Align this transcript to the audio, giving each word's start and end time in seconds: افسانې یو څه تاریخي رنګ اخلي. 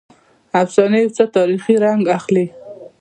افسانې 0.61 0.97
یو 1.03 1.11
څه 1.17 1.23
تاریخي 1.35 1.75
رنګ 1.85 2.03
اخلي. 2.17 2.45